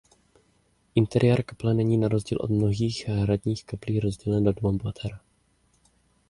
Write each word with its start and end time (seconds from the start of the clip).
Interiér 0.95 1.43
kaple 1.45 1.73
není 1.73 1.97
na 1.97 2.07
rozdíl 2.07 2.37
od 2.41 2.49
mnohých 2.49 3.07
hradních 3.07 3.65
kaplí 3.65 3.99
rozdělen 3.99 4.43
do 4.43 4.51
dvou 4.51 4.77
pater. 4.77 5.19